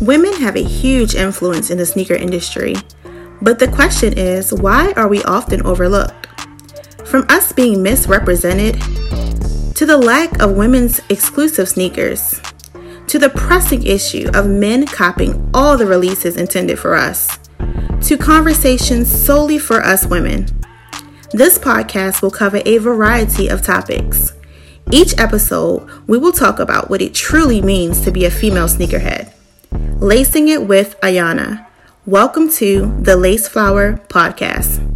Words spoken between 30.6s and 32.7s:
with Ayana. Welcome